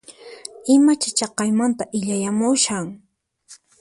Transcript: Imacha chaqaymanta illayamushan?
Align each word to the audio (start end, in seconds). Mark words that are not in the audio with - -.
Imacha 0.75 1.09
chaqaymanta 1.17 1.83
illayamushan? 1.97 2.85